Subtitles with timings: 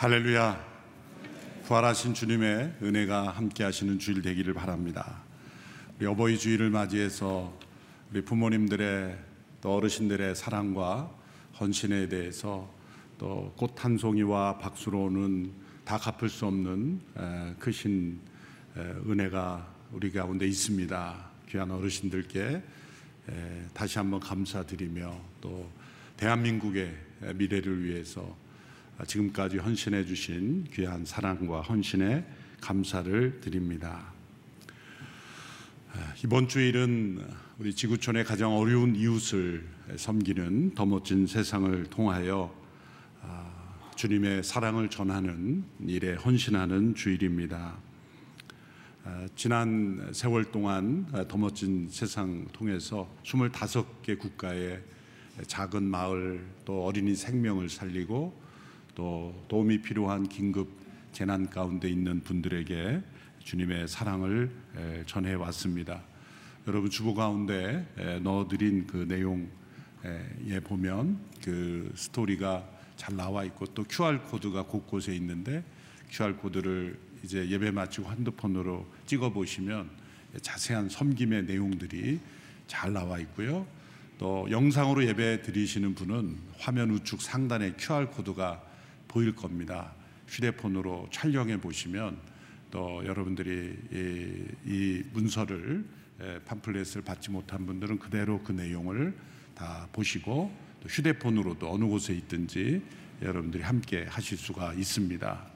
[0.00, 0.64] 할렐루야.
[1.64, 5.24] 부활하신 주님의 은혜가 함께 하시는 주일 되기를 바랍니다.
[5.98, 7.52] 우리 어버이 주일을 맞이해서
[8.08, 9.18] 우리 부모님들의
[9.60, 11.12] 또 어르신들의 사랑과
[11.58, 12.72] 헌신에 대해서
[13.18, 15.52] 또 꽃 한 송이와 박수로는
[15.84, 17.00] 다 갚을 수 없는
[17.58, 18.20] 크신
[18.76, 21.30] 은혜가 우리 가운데 있습니다.
[21.48, 22.62] 귀한 어르신들께
[23.74, 25.68] 다시 한번 감사드리며 또
[26.16, 26.96] 대한민국의
[27.34, 28.46] 미래를 위해서
[29.06, 32.24] 지금까지 헌신해 주신 귀한 사랑과 헌신에
[32.60, 34.12] 감사를 드립니다.
[36.24, 37.24] 이번 주일은
[37.58, 39.66] 우리 지구촌의 가장 어려운 이웃을
[39.96, 42.54] 섬기는 더 멋진 세상을 통하여
[43.22, 43.50] 아,
[43.96, 47.76] 주님의 사랑을 전하는 일에 헌신하는 주일입니다.
[49.04, 54.82] 아, 지난 세월 동안 더 멋진 세상 통해서 25개 국가의
[55.46, 58.48] 작은 마을 또 어린이 생명을 살리고
[58.98, 60.68] 또 도움이 필요한 긴급
[61.12, 63.00] 재난 가운데 있는 분들에게
[63.38, 64.50] 주님의 사랑을
[65.06, 66.02] 전해 왔습니다.
[66.66, 67.86] 여러분 주보 가운데
[68.24, 75.62] 넣어드린 그 내용에 보면 그 스토리가 잘 나와 있고 또 QR 코드가 곳곳에 있는데
[76.10, 79.90] QR 코드를 이제 예배 마치고 핸드폰으로 찍어 보시면
[80.42, 82.18] 자세한 섬김의 내용들이
[82.66, 83.64] 잘 나와 있고요.
[84.18, 88.66] 또 영상으로 예배 드리시는 분은 화면 우측 상단에 QR 코드가
[89.08, 89.92] 보일 겁니다.
[90.28, 92.18] 휴대폰으로 촬영해 보시면
[92.70, 95.84] 또 여러분들이 이, 이 문서를
[96.44, 99.16] 팜플렛을 받지 못한 분들은 그대로 그 내용을
[99.54, 102.82] 다 보시고 또 휴대폰으로도 어느 곳에 있든지
[103.22, 105.46] 여러분들이 함께 하실 수가 있습니다.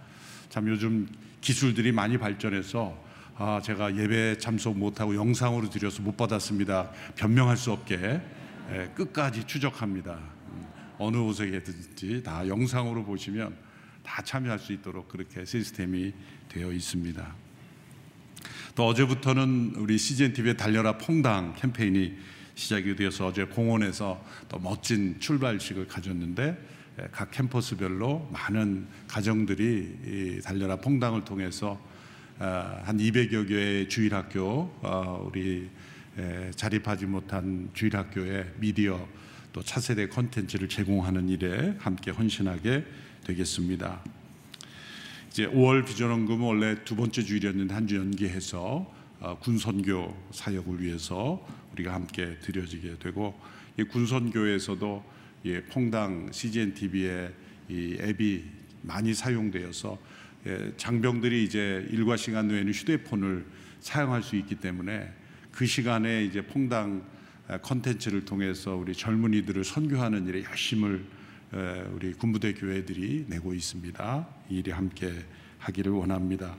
[0.49, 1.09] 참 요즘
[1.41, 6.91] 기술들이 많이 발전해서 아 제가 예배 참석 못하고 영상으로 드려서 못 받았습니다.
[7.17, 8.21] 변명할 수 없게
[8.95, 10.19] 끝까지 추적합니다.
[11.05, 13.55] 어느 곳에든지 다 영상으로 보시면
[14.05, 16.13] 다 참여할 수 있도록 그렇게 시스템이
[16.49, 17.35] 되어 있습니다.
[18.75, 22.17] 또 어제부터는 우리 CGN TV의 달려라 퐁당 캠페인이
[22.55, 26.57] 시작이 되어서 어제 공원에서 또 멋진 출발식을 가졌는데
[27.11, 31.81] 각 캠퍼스별로 많은 가정들이 달려라 퐁당을 통해서
[32.39, 35.69] 아, 한 200여 개의 주일학교 어, 우리
[36.57, 39.07] 자립하지 못한 주일학교의 미디어
[39.53, 42.85] 또 차세대 컨텐츠를 제공하는 일에 함께 헌신하게
[43.25, 44.03] 되겠습니다.
[45.31, 48.91] 이제 5월 비전원금은 원래 두 번째 주일이었는데 한 주 연기해서
[49.21, 53.39] 어, 군선교 사역을 위해서 우리가 함께 드려지게 되고
[53.79, 55.05] 이 군선교에서도
[55.45, 57.33] 예, 퐁당 CGN TV의
[57.69, 58.45] 이 앱이
[58.83, 59.99] 많이 사용되어서
[60.47, 63.47] 예, 장병들이 이제 일과 시간 외에는 휴대폰을
[63.81, 65.13] 사용할 수 있기 때문에
[65.53, 67.03] 그 시간에 이제 퐁당
[67.63, 71.05] 컨텐츠를 통해서 우리 젊은이들을 선교하는 일에 열심을
[71.93, 74.29] 우리 군부대 교회들이 내고 있습니다.
[74.51, 75.13] 이 일이 함께
[75.59, 76.57] 하기를 원합니다.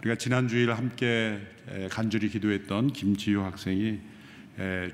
[0.00, 1.38] 우리가 지난 주일 함께
[1.90, 4.00] 간절히 기도했던 김지효 학생이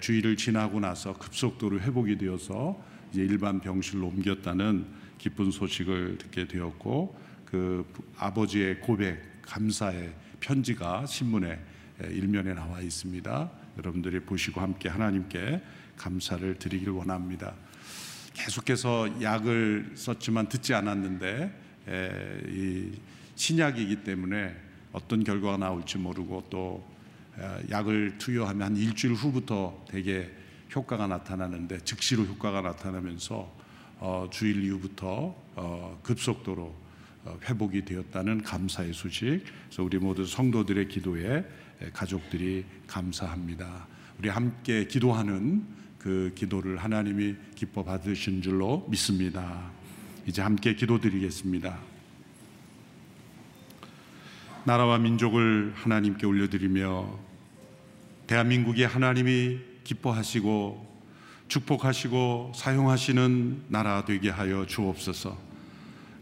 [0.00, 4.86] 주일을 지나고 나서 급속도로 회복이 되어서 이제 일반 병실로 옮겼다는
[5.18, 7.86] 기쁜 소식을 듣게 되었고 그
[8.16, 11.58] 아버지의 고백 감사의 편지가 신문에
[12.10, 13.65] 일면에 나와 있습니다.
[13.78, 15.60] 여러분들이 보시고 함께 하나님께
[15.96, 17.54] 감사를 드리길 원합니다.
[18.34, 22.92] 계속해서 약을 썼지만 듣지 않았는데 에, 이
[23.34, 24.54] 신약이기 때문에
[24.92, 26.96] 어떤 결과가 나올지 모르고 또
[27.70, 30.30] 약을 투여하면 한 일주일 후부터 되게
[30.74, 33.54] 효과가 나타나는데 즉시로 효과가 나타나면서
[33.98, 36.74] 어, 주일 이후부터 어, 급속도로
[37.24, 39.42] 어, 회복이 되었다는 감사의 소식.
[39.66, 41.44] 그래서 우리 모두 성도들의 기도에
[41.92, 43.86] 가족들이 감사합니다.
[44.18, 45.64] 우리 함께 기도하는
[45.98, 49.70] 그 기도를 하나님이 기뻐 받으신 줄로 믿습니다.
[50.26, 51.78] 이제 함께 기도드리겠습니다.
[54.64, 57.18] 나라와 민족을 하나님께 올려드리며
[58.26, 60.86] 대한민국이 하나님이 기뻐하시고
[61.48, 65.38] 축복하시고 사용하시는 나라 되게 하여 주옵소서.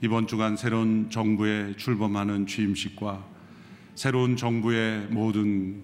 [0.03, 3.34] 이번 주간 새로운 정부에 출범하는 취임식과
[3.95, 5.83] 새로운 정부의 모든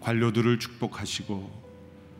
[0.00, 1.60] 관료들을 축복하시고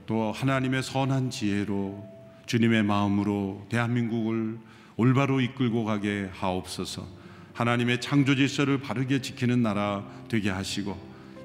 [0.07, 2.07] 또 하나님의 선한 지혜로
[2.47, 4.59] 주님의 마음으로 대한민국을
[4.97, 7.07] 올바로 이끌고 가게 하옵소서.
[7.55, 10.97] 하나님의 창조 질서를 바르게 지키는 나라 되게 하시고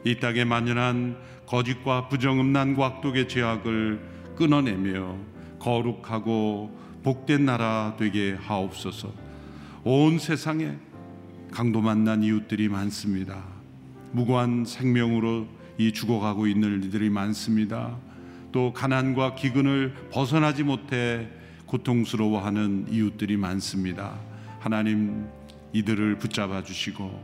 [0.03, 1.17] 이 땅에 만연한
[1.47, 3.99] 거짓과 부정음란과 악독의 죄악을
[4.35, 5.17] 끊어내며
[5.59, 9.11] 거룩하고 복된 나라 되게 하옵소서.
[9.83, 10.75] 온 세상에
[11.55, 13.41] 강도 만난 이웃들이 많습니다.
[14.11, 15.47] 무고한 생명으로
[15.77, 17.95] 이 죽어가고 있는 이들이 많습니다.
[18.51, 21.29] 또 가난과 기근을 벗어나지 못해
[21.65, 24.19] 고통스러워하는 이웃들이 많습니다.
[24.59, 25.27] 하나님
[25.71, 27.23] 이들을 붙잡아 주시고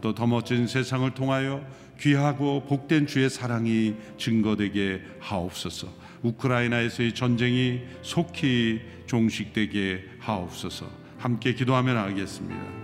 [0.00, 1.66] 또 더 멋진 세상을 통하여
[1.98, 5.88] 귀하고 복된 주의 사랑이 증거되게 하옵소서.
[6.22, 10.88] 우크라이나에서의 전쟁이 속히 종식되게 하옵소서.
[11.18, 12.81] 함께 기도하며 나가겠습니다.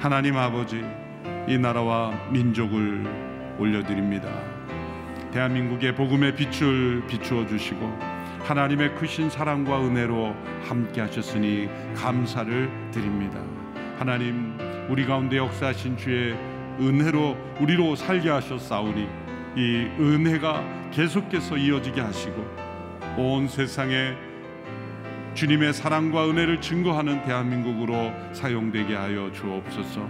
[0.00, 0.82] 하나님 아버지,
[1.46, 3.04] 이 나라와 민족을
[3.58, 4.30] 올려드립니다.
[5.30, 7.98] 대한민국의 복음의 빛을 비추어 주시고
[8.44, 10.34] 하나님의 크신 사랑과 은혜로
[10.66, 13.42] 함께 하셨으니 감사를 드립니다.
[13.98, 14.56] 하나님,
[14.88, 16.34] 우리 가운데 역사하신 주의
[16.80, 19.06] 은혜로 우리로 살게 하셨사오니
[19.56, 22.42] 이 은혜가 계속해서 이어지게 하시고
[23.18, 24.14] 온 세상에
[25.34, 30.08] 주님의 사랑과 은혜를 증거하는 대한민국으로 사용되게 하여 주옵소서.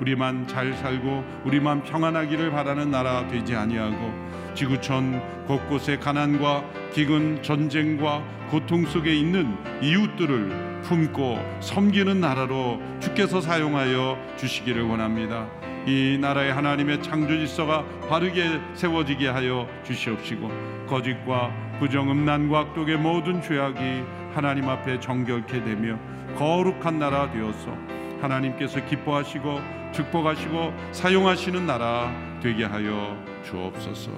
[0.00, 8.86] 우리만 잘 살고 우리만 평안하기를 바라는 나라 되지 아니하고 지구촌 곳곳에 가난과 기근 전쟁과 고통
[8.86, 15.46] 속에 있는 이웃들을 품고 섬기는 나라로 주께서 사용하여 주시기를 원합니다.
[15.86, 20.50] 이 나라의 하나님의 창조 질서가 바르게 세워지게 하여 주시옵시고
[20.86, 24.02] 거짓과 부정 음란과 악독의 모든 죄악이
[24.32, 25.98] 하나님 앞에 정결케 되며
[26.36, 27.76] 거룩한 나라 되어서
[28.20, 29.60] 하나님께서 기뻐하시고
[29.92, 34.12] 축복하시고 사용하시는 나라 되게 하여 주옵소서.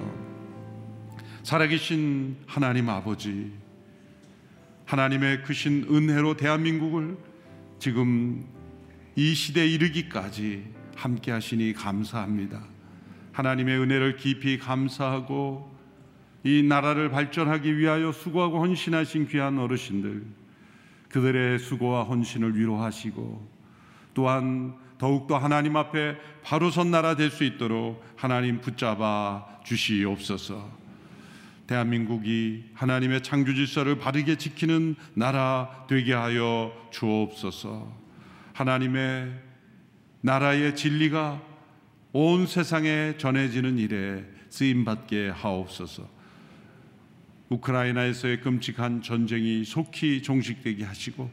[1.41, 3.51] 살아계신 하나님 아버지
[4.85, 7.17] 하나님의 크신 은혜로 대한민국을
[7.79, 8.45] 지금
[9.15, 10.63] 이 시대에 이르기까지
[10.95, 12.63] 함께 하시니 감사합니다.
[13.31, 15.72] 하나님의 은혜를 깊이 감사하고
[16.43, 20.23] 이 나라를 발전하기 위하여 수고하고 헌신하신 귀한 어르신들
[21.09, 23.47] 그들의 수고와 헌신을 위로하시고
[24.13, 30.83] 또한 더욱더 하나님 앞에 바로 선 나라 될 수 있도록 하나님 붙잡아 주시옵소서.
[31.67, 37.91] 대한민국이 하나님의 창조 질서를 바르게 지키는 나라 되게 하여 주옵소서.
[38.53, 39.33] 하나님의
[40.21, 41.41] 나라의 진리가
[42.11, 46.12] 온 세상에 전해지는 일에 쓰임 받게 하옵소서.
[47.53, 51.29] 우크라이나에서의 끔찍한 전쟁이 속히 종식되게 하시고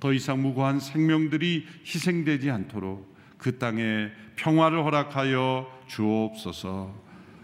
[0.00, 6.94] 더 이상 무고한 생명들이 희생되지 않도록 그 땅에 평화를 허락하여 주옵소서.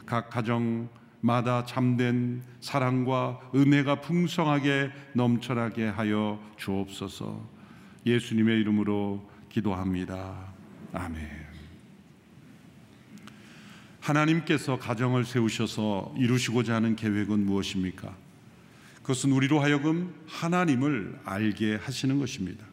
[0.06, 7.48] 각 가정마다 참된 사랑과 은혜가 풍성하게 넘쳐나게 하여 주옵소서.
[8.06, 10.52] 예수님의 이름으로 기도합니다.
[10.92, 11.47] 아멘.
[14.08, 18.16] 하나님께서 가정을 세우셔서 이루시고자 하는 계획은 무엇입니까?
[19.02, 22.64] 그것은 우리로 하여금 하나님을 알게 하시는 것입니다.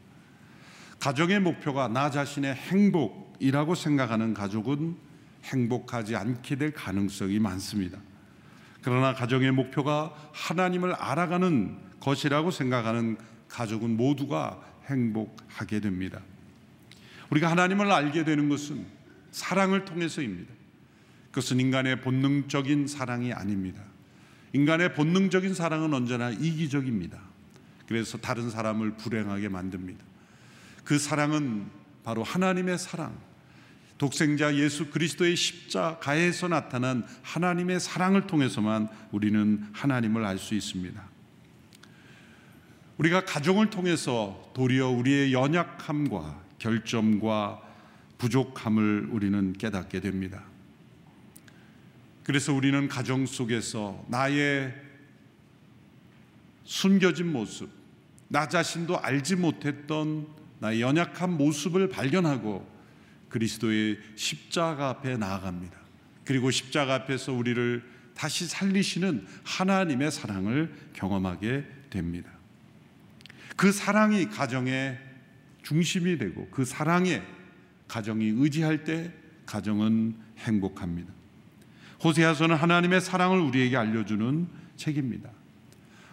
[1.00, 4.96] 가정의 목표가 나 자신의 행복이라고 생각하는 가족은
[5.44, 8.00] 행복하지 않게 될 가능성이 많습니다.
[8.82, 13.18] 그러나 가정의 목표가 하나님을 알아가는 것이라고 생각하는
[13.50, 16.22] 가족은 모두가 행복하게 됩니다.
[17.30, 18.86] 우리가 하나님을 알게 되는 것은
[19.32, 20.54] 사랑을 통해서입니다.
[21.36, 23.84] 그것은 인간의 본능적인 사랑이 아닙니다.
[24.54, 27.20] 인간의 본능적인 사랑은 언제나 이기적입니다.
[27.90, 30.02] 그래서 다른 사람을 불행하게 만듭니다.
[30.86, 31.66] 그 사랑은
[32.06, 33.20] 바로 하나님의 사랑,
[33.98, 41.04] 독생자 예수 그리스도의 십자가에서 나타난 하나님의 사랑을 통해서만 우리는 하나님을 알 수 있습니다.
[42.98, 47.62] 우리가 가정을 통해서 도리어 우리의 연약함과 결점과
[48.20, 50.55] 부족함을 우리는 깨닫게 됩니다.
[52.26, 54.74] 그래서 우리는 가정 속에서 나의
[56.64, 57.70] 숨겨진 모습,
[58.28, 60.28] 나 자신도 알지 못했던
[60.58, 62.68] 나의 연약한 모습을 발견하고
[63.30, 65.78] 그리스도의 십자가 앞에 나아갑니다.
[66.24, 67.84] 그리고 십자가 앞에서 우리를
[68.16, 72.32] 다시 살리시는 하나님의 사랑을 경험하게 됩니다.
[73.56, 74.98] 그 사랑이 가정의
[75.62, 77.22] 중심이 되고 그 사랑에
[77.88, 79.14] 가정이 의지할 때
[79.46, 81.14] 가정은 행복합니다.
[82.06, 85.32] 호세아서는 하나님의 사랑을 우리에게 알려주는 책입니다.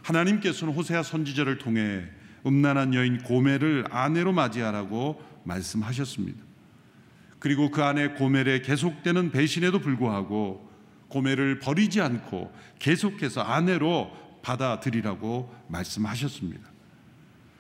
[0.00, 2.04] 하나님께서는 호세아 선지자를 통해
[2.46, 6.42] 음란한 여인 고멜을 아내로 맞이하라고 말씀하셨습니다.
[7.38, 10.70] 그리고 그 안에 고멜의 계속되는 배신에도 불구하고
[11.08, 16.70] 고멜을 버리지 않고 계속해서 아내로 받아들이라고 말씀하셨습니다.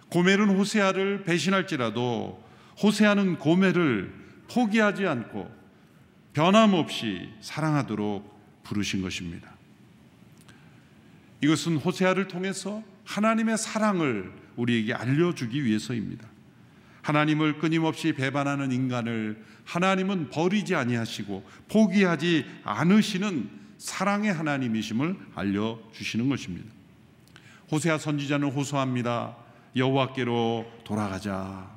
[0.08, 2.42] 고멜은 호세아를 배신할지라도
[2.82, 4.14] 호세아는 고멜을
[4.50, 5.61] 포기하지 않고
[6.32, 9.50] 변함없이 사랑하도록 부르신 것입니다.
[11.42, 16.26] 이것은 호세아를 통해서 하나님의 사랑을 우리에게 알려주기 위해서입니다.
[17.02, 26.72] 하나님을 끊임없이 배반하는 인간을 하나님은 버리지 아니하시고 포기하지 않으시는 사랑의 하나님이심을 알려 주시는 것입니다.
[27.70, 29.36] 호세아 선지자는 호소합니다.
[29.74, 31.70] 여호와께로 돌아가자.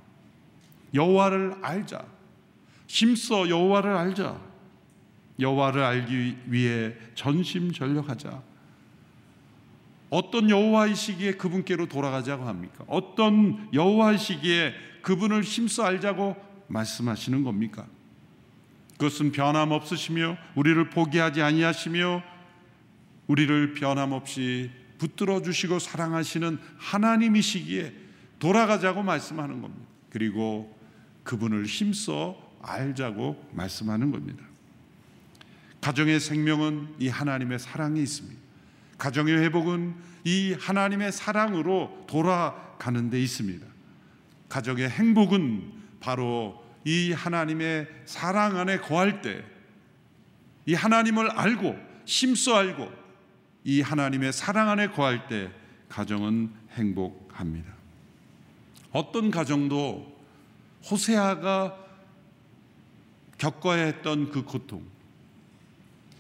[0.94, 2.06] 여호와를 알자.
[2.88, 4.40] 힘써 여호와를 알자.
[5.40, 8.42] 여호와를 알기 위해 전심전력하자.
[10.10, 12.86] 어떤 여호와이시기에 그분께로 돌아가자고 합니까?
[12.88, 16.36] 어떤 여호와이시기에 그분을 힘써 알자고
[16.68, 17.86] 말씀하시는 겁니까?
[18.98, 22.24] 그것은 변함없으시며 우리를 포기하지 아니하시며
[23.28, 27.94] 우리를 변함없이 붙들어 주시고 사랑하시는 하나님이시기에
[28.40, 29.86] 돌아가자고 말씀하는 겁니다.
[30.10, 30.74] 그리고
[31.24, 34.44] 그분을 힘써 알자고 말씀하는 겁니다.
[35.82, 38.42] 가정의 생명은 이 하나님의 사랑이 있습니다.
[38.98, 43.66] 가정의 회복은 이 하나님의 사랑으로 돌아가는 데 있습니다.
[44.50, 49.56] 가정의 행복은 바로 이 하나님의 사랑 안에 거할 때
[50.66, 52.92] 이 하나님을 알고 심써 알고
[53.64, 55.52] 이 하나님의 사랑 안에 거할 때
[55.90, 57.72] 가정은 행복합니다.
[58.92, 60.14] 어떤 가정도
[60.90, 61.85] 호세아가
[63.38, 64.84] 겪어야 했던 그 고통,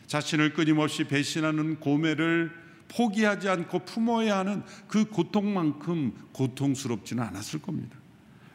[0.07, 2.51] 자신을 끊임없이 배신하는 고매를
[2.87, 7.97] 포기하지 않고 품어야 하는 그 고통만큼 고통스럽지는 않았을 겁니다.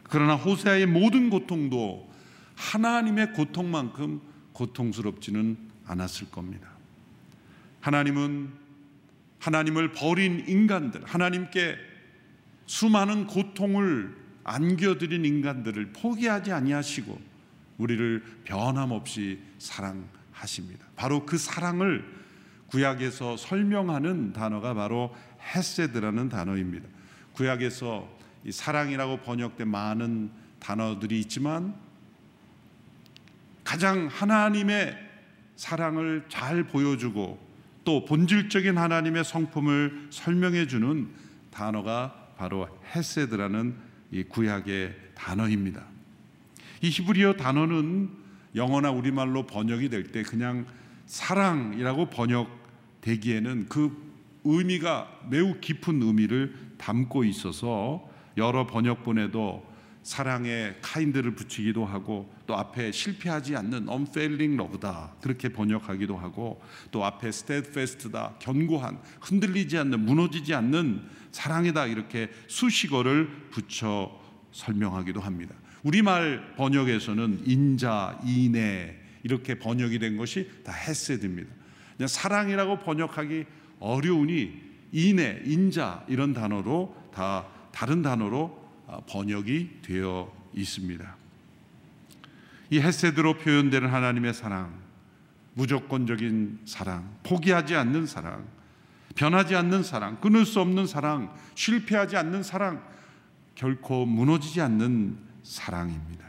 [0.03, 2.09] 그러나 호세아의 모든 고통도
[2.55, 4.21] 하나님의 고통만큼
[4.53, 6.69] 고통스럽지는 않았을 겁니다.
[7.81, 8.51] 하나님은
[9.39, 11.75] 하나님을 버린 인간들, 하나님께
[12.67, 17.30] 수많은 고통을 안겨드린 인간들을 포기하지 아니하시고
[17.77, 20.85] 우리를 변함없이 사랑하십니다.
[20.95, 22.05] 바로 그 사랑을
[22.67, 25.13] 구약에서 설명하는 단어가 바로
[25.53, 26.87] 헤세드라는 단어입니다.
[27.33, 28.07] 구약에서
[28.45, 31.75] 이 사랑이라고 번역된 많은 단어들이 있지만
[33.63, 34.97] 가장 하나님의
[35.55, 37.51] 사랑을 잘 보여주고
[37.83, 41.09] 또 본질적인 하나님의 성품을 설명해 주는
[41.51, 43.75] 단어가 바로 헤세드라는
[44.11, 45.90] 이 구약의 단어입니다.
[46.81, 48.09] 이 히브리어 단어는
[48.55, 50.65] 영어나 우리말로 번역이 될 때 그냥
[51.05, 54.11] 사랑이라고 번역되기에는 그
[54.43, 59.69] 의미가 매우 깊은 의미를 담고 있어서 여러 번역본에도
[60.01, 66.59] 사랑의 카인드를 붙이기도 하고 또 앞에 실패하지 않는 unfailing love다 그렇게 번역하기도 하고
[66.89, 74.19] 또 앞에 steadfast다 견고한 흔들리지 않는 무너지지 않는 사랑이다 이렇게 수식어를 붙여
[74.51, 75.53] 설명하기도 합니다.
[75.83, 81.49] 우리말 번역에서는 인자, 인애 이렇게 번역이 된 것이 다 헤세드입니다.
[81.97, 83.45] 그냥 사랑이라고 번역하기
[83.79, 88.59] 어려우니 인애, 인자 이런 단어로 다 다른 단어로
[89.07, 91.15] 번역이 되어 있습니다.
[92.69, 94.73] 이 헤세드로 표현되는 하나님의 사랑,
[95.53, 98.45] 무조건적인 사랑, 포기하지 않는 사랑,
[99.15, 102.81] 변하지 않는 사랑, 끊을 수 없는 사랑, 실패하지 않는 사랑,
[103.55, 106.25] 결코 무너지지 않는 사랑입니다.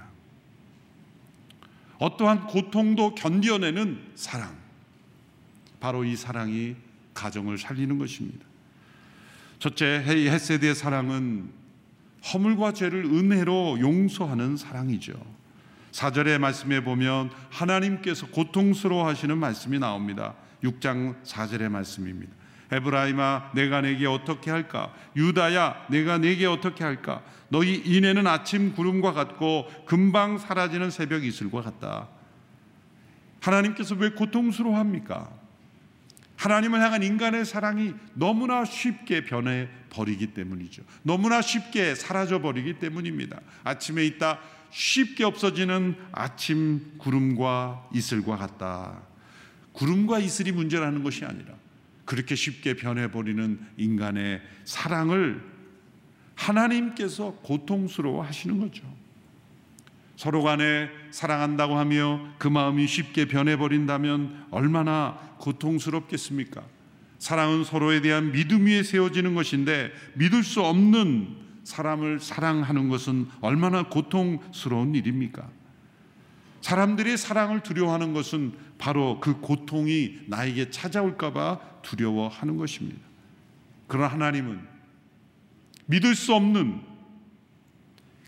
[1.98, 4.56] 어떠한 고통도 견뎌내는 사랑.
[5.78, 6.74] 바로 이 사랑이
[7.14, 8.44] 가정을 살리는 것입니다.
[9.60, 11.52] 첫째, 헤세드의 사랑은
[12.32, 15.12] 허물과 죄를 은혜로 용서하는 사랑이죠.
[15.92, 20.34] 4절의 말씀에 보면 하나님께서 고통스러워 하시는 말씀이 나옵니다.
[20.64, 22.32] 6장 4절의 말씀입니다.
[22.72, 24.92] 에브라임아 내가 내게 어떻게 할까?
[25.14, 27.22] 유다야 내가 내게 어떻게 할까?
[27.48, 32.08] 너희 인해는 아침 구름과 같고 금방 사라지는 새벽 이슬과 같다.
[33.40, 35.30] 하나님께서 왜 고통스러워합니까?
[36.36, 40.82] 하나님을 향한 인간의 사랑이 너무나 쉽게 변해 버리기 때문이죠.
[41.02, 43.38] 너무나 쉽게 사라져 버리기 때문입니다.
[43.62, 49.02] 아침에 있다 쉽게 없어지는 아침 구름과 이슬과 같다.
[49.72, 51.61] 구름과 이슬이 문제라는 것이 아니라
[52.12, 55.42] 그렇게 쉽게 변해버리는 인간의 사랑을
[56.34, 58.82] 하나님께서 고통스러워 하시는 거죠.
[60.16, 66.62] 서로 간에 사랑한다고 하며 그 마음이 쉽게 변해버린다면 얼마나 고통스럽겠습니까?
[67.18, 74.94] 사랑은 서로에 대한 믿음 위에 세워지는 것인데 믿을 수 없는 사람을 사랑하는 것은 얼마나 고통스러운
[74.94, 75.48] 일입니까?
[76.60, 83.00] 사람들이 사랑을 두려워하는 것은 바로 그 고통이 나에게 찾아올까봐 두려워하는 것입니다.
[83.86, 84.60] 그러나 하나님은
[85.86, 86.80] 믿을 수 없는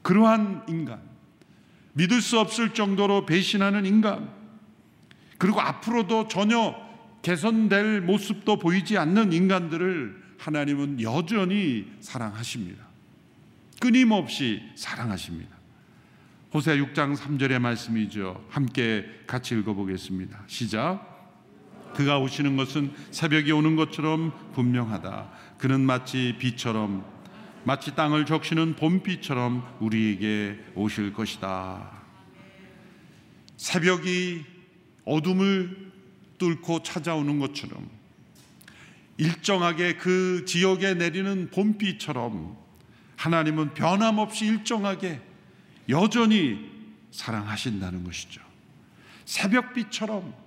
[0.02, 1.00] 그러한 인간,
[1.94, 4.30] 믿을 수 없을 정도로 배신하는 인간,
[5.38, 6.74] 그리고 앞으로도 전혀
[7.22, 12.84] 개선될 모습도 보이지 않는 인간들을 하나님은 여전히 사랑하십니다.
[13.80, 15.54] 끊임없이 사랑하십니다.
[16.52, 18.46] 호세 6장 3절의 말씀이죠.
[18.48, 20.44] 함께 같이 읽어보겠습니다.
[20.46, 21.13] 시작.
[21.94, 25.30] 그가 오시는 것은 새벽이 오는 것처럼 분명하다.
[25.58, 27.04] 그는 마치 비처럼
[27.64, 31.90] 마치 땅을 적시는 봄비처럼 우리에게 오실 것이다.
[33.56, 34.44] 새벽이
[35.04, 35.92] 어둠을
[36.38, 37.88] 뚫고 찾아오는 것처럼
[39.16, 42.56] 일정하게 그 지역에 내리는 봄비처럼
[43.16, 45.20] 하나님은 변함없이 일정하게
[45.88, 46.70] 여전히
[47.12, 48.42] 사랑하신다는 것이죠.
[49.24, 50.43] 새벽비처럼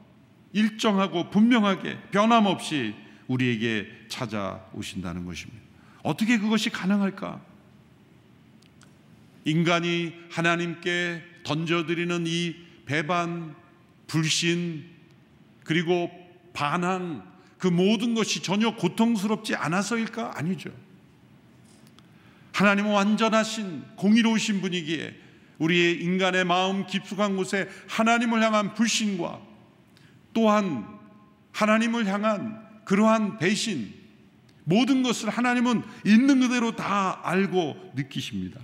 [0.57, 2.95] 일정하고 분명하게 변함없이
[3.27, 5.61] 우리에게 찾아오신다는 것입니다.
[6.01, 7.41] 어떻게 그것이 가능할까?
[9.45, 13.55] 인간이 하나님께 던져드리는 이 배반,
[14.07, 14.85] 불신,
[15.63, 16.09] 그리고
[16.53, 17.23] 반항,
[17.59, 20.37] 그 모든 것이 전혀 고통스럽지 않아서일까?
[20.37, 20.71] 아니죠.
[22.53, 25.15] 하나님은 완전하신 공의로우신 분이기에
[25.59, 29.46] 우리의 인간의 마음 깊숙한 곳에 하나님을 향한 불신과
[30.33, 30.87] 또한
[31.51, 33.93] 하나님을 향한 그러한 배신
[34.63, 38.59] 모든 것을 하나님은 있는 그대로 다 알고 느끼십니다.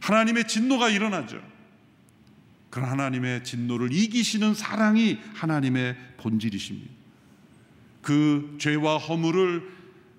[0.00, 1.40] 하나님의 진노가 일어나죠.
[2.70, 6.92] 그런 하나님의 진노를 이기시는 사랑이 하나님의 본질이십니다.
[8.02, 9.62] 그 죄와 허물을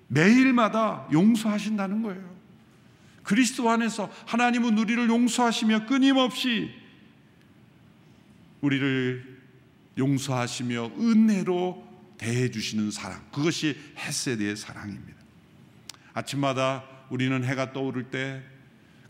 [0.08, 2.36] 매일마다 용서하신다는 거예요.
[3.22, 6.70] 그리스도 안에서 하나님은 우리를 용서하시며 끊임없이
[8.60, 9.38] 우리를
[9.98, 11.86] 용서하시며 은혜로
[12.18, 13.24] 대해 주시는 사랑.
[13.30, 15.18] 그것이 햇세드의 사랑입니다.
[16.12, 18.42] 아침마다 우리는 해가 떠오를 때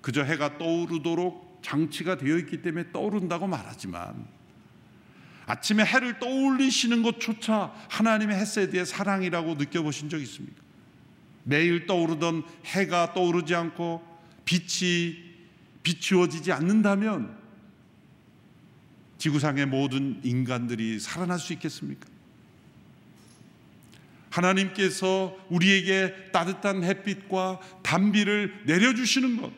[0.00, 4.26] 그저 해가 떠오르도록 장치가 되어 있기 때문에 떠오른다고 말하지만
[5.46, 10.62] 아침에 해를 떠올리시는 것조차 하나님의 햇세드의 사랑이라고 느껴보신 적 있습니까?
[11.44, 14.02] 매일 떠오르던 해가 떠오르지 않고
[14.44, 15.16] 빛이
[15.82, 17.37] 비추어지지 않는다면
[19.18, 22.06] 지구상의 모든 인간들이 살아날 수 있겠습니까?
[24.30, 29.52] 하나님께서 우리에게 따뜻한 햇빛과 단비를 내려주시는 것,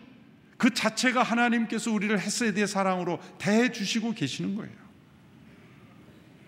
[0.56, 4.80] 그 자체가 하나님께서 우리를 햇세드의 사랑으로 대해 주시고 계시는 거예요.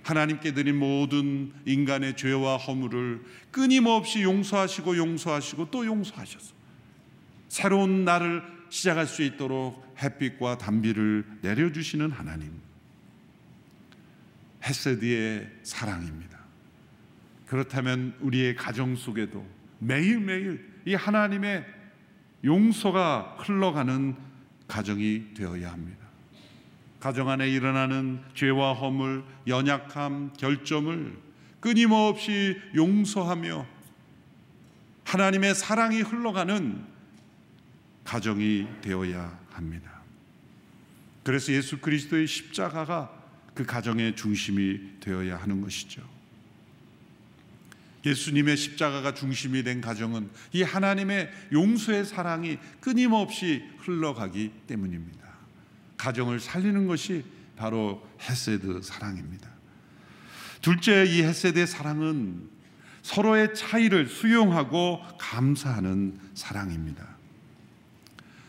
[0.02, 6.54] 하나님께 드린 모든 인간의 죄와 허물을 끊임없이 용서하시고 용서하시고 또 용서하셔서
[7.48, 12.71] 새로운 날을 시작할 수 있도록 햇빛과 단비를 내려주시는 하나님.
[14.64, 16.38] 햇세드의 사랑입니다.
[17.46, 19.46] 그렇다면 우리의 가정 속에도
[19.78, 21.66] 매일매일 이 하나님의
[22.44, 24.16] 용서가 흘러가는
[24.66, 26.06] 가정이 되어야 합니다.
[26.98, 31.18] 가정 안에 일어나는 죄와 허물, 연약함, 결점을
[31.60, 33.66] 끊임없이 용서하며
[35.04, 36.84] 하나님의 사랑이 흘러가는
[38.04, 40.02] 가정이 되어야 합니다.
[41.22, 43.21] 그래서 예수 그리스도의 십자가가
[43.54, 46.02] 그 가정의 중심이 되어야 하는 것이죠.
[48.04, 55.22] 예수님의 십자가가 중심이 된 가정은 이 하나님의 용서의 사랑이 끊임없이 흘러가기 때문입니다.
[55.96, 57.24] 가정을 살리는 것이
[57.56, 59.48] 바로 헤세드 사랑입니다.
[60.60, 62.50] 둘째, 이 헤세드의 사랑은
[63.02, 67.06] 서로의 차이를 수용하고 감사하는 사랑입니다.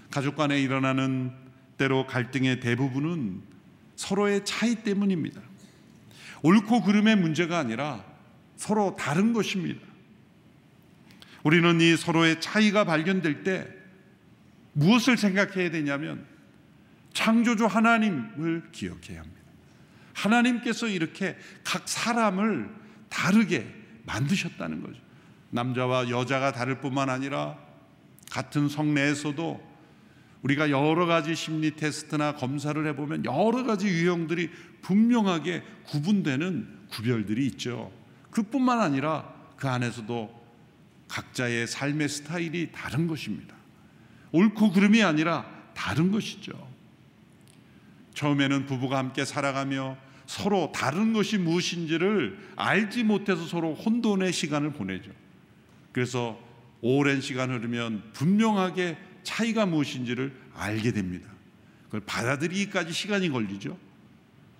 [0.10, 1.32] 가족 간에 일어나는
[1.78, 3.53] 때로 갈등의 대부분은
[3.96, 5.42] 서로의 차이 때문입니다.
[6.42, 8.04] 옳고 그름의 문제가 아니라
[8.58, 9.82] 서로 다른 것입니다.
[11.44, 13.68] 우리는 이 서로의 차이가 발견될 때
[14.74, 16.26] 무엇을 생각해야 되냐면
[17.14, 19.42] 창조주 하나님을 기억해야 합니다.
[20.14, 22.70] 하나님께서 이렇게 각 사람을
[23.10, 23.68] 다르게
[24.06, 25.00] 만드셨다는 거죠.
[25.52, 27.58] 남자와 여자가 다를 뿐만 아니라
[28.32, 29.73] 같은 성 내에서도
[30.44, 34.50] 우리가 여러 가지 심리 테스트나 검사를 해보면 여러 가지 유형들이
[34.82, 37.92] 분명하게 구분되는 구별들이 있죠.
[38.30, 40.44] 그뿐만 아니라 그 안에서도
[41.08, 43.56] 각자의 삶의 스타일이 다른 것입니다.
[44.32, 46.52] 옳고 그름이 아니라 다른 것이죠.
[48.14, 55.12] 처음에는 부부가 함께 살아가며 서로 다른 것이 무엇인지를 알지 못해서 서로 혼돈의 시간을 보내죠.
[55.92, 56.40] 그래서
[56.82, 61.30] 오랜 시간 흐르면 분명하게 차이가 무엇인지를 알게 됩니다.
[61.86, 63.78] 그걸 받아들이기까지 시간이 걸리죠.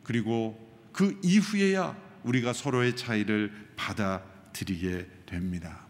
[0.04, 0.60] 그리고
[0.92, 5.86] 그 이후에야 우리가 서로의 차이를 받아들이게 됩니다.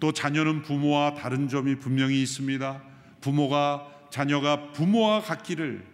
[0.00, 2.82] 또 자녀는 부모와 다른 점이 분명히 있습니다.
[3.20, 5.84] 부모가 자녀가 부모와 같기를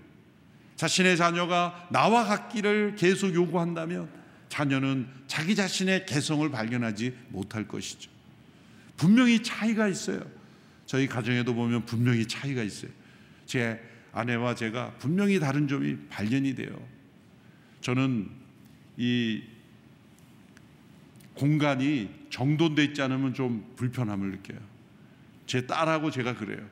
[0.76, 4.10] 자신의 자녀가 나와 같기를 계속 요구한다면
[4.48, 8.10] 자녀는 자기 자신의 개성을 발견하지 못할 것이죠.
[8.96, 10.20] 분명히 차이가 있어요.
[10.90, 12.90] 저희 가정에도 보면 분명히 차이가 있어요.
[13.46, 16.84] 제 아내와 제가 분명히 다른 점이 발견이 돼요.
[17.80, 18.28] 저는
[18.96, 19.40] 이
[21.34, 24.58] 공간이 정돈돼 있지 않으면 좀 불편함을 느껴요.
[25.46, 26.68] 제 딸하고 제가 그래요.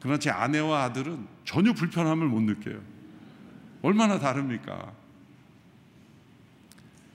[0.00, 2.80] 그러나 제 아내와 아들은 전혀 불편함을 못 느껴요.
[3.82, 4.94] 얼마나 다릅니까?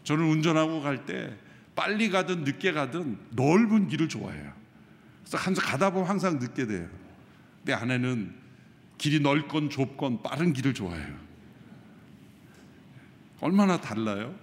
[0.03, 1.36] 저는 운전하고 갈 때
[1.75, 4.61] 빨리 가든 늦게 가든 넓은 길을 좋아해요.
[5.32, 6.89] 그래서 항상 가다 보면 항상 늦게 돼요.
[7.63, 8.36] 내 아내는
[8.98, 11.15] 길이 넓건 좁건 빠른 길을 좋아해요.
[13.39, 14.36] 얼마나 달라요?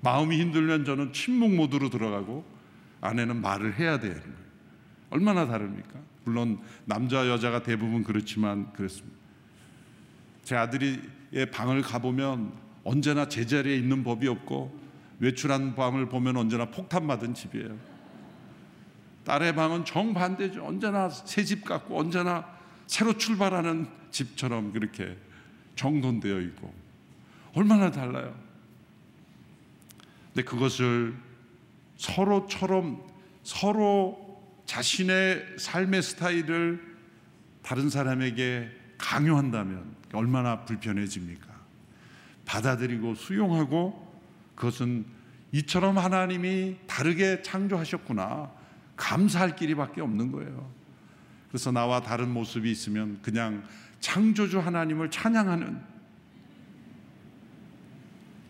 [0.00, 2.44] 마음이 힘들면 저는 침묵 모드로 들어가고
[3.00, 4.36] 아내는 말을 해야 되는 거예요.
[5.10, 6.00] 얼마나 다릅니까?
[6.24, 9.16] 물론 남자 여자가 대부분 그렇지만 그렇습니다.
[10.42, 11.00] 제 아들이
[11.52, 14.76] 방을 가보면 언제나 제자리에 있는 법이 없고
[15.20, 17.91] 외출한 방을 보면 언제나 폭탄 맞은 집이에요.
[19.24, 20.64] 딸의 방은 정반대죠.
[20.64, 22.46] 언제나 새 집 같고 언제나
[22.86, 25.16] 새로 출발하는 집처럼 그렇게
[25.76, 26.72] 정돈되어 있고
[27.54, 28.34] 얼마나 달라요.
[30.32, 31.14] 근데 그것을
[31.96, 33.02] 서로처럼
[33.42, 36.96] 서로 자신의 삶의 스타일을
[37.62, 41.46] 다른 사람에게 강요한다면 얼마나 불편해집니까?
[42.44, 44.12] 받아들이고 수용하고
[44.54, 45.04] 그것은
[45.52, 48.50] 이처럼 하나님이 다르게 창조하셨구나.
[49.02, 50.70] 감사할 길이밖에 없는 거예요.
[51.48, 53.64] 그래서 나와 다른 모습이 있으면 그냥
[54.00, 55.80] 창조주 하나님을 찬양하는